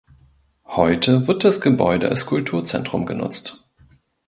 [0.65, 3.69] Heute wird das Gebäude als Kulturzentrum genutzt.